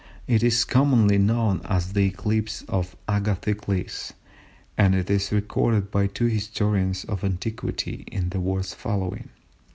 It 0.25 0.41
is 0.41 0.63
commonly 0.63 1.19
known 1.19 1.61
as 1.63 1.93
the 1.93 2.07
"Eclipse 2.07 2.63
of 2.63 2.95
Agathocles," 3.07 4.13
and 4.75 4.95
is 4.95 5.31
recorded 5.31 5.91
by 5.91 6.07
two 6.07 6.25
historians 6.25 7.03
of 7.03 7.23
antiquity 7.23 8.05
in 8.11 8.29
the 8.29 8.39
words 8.39 8.73
following. 8.73 9.29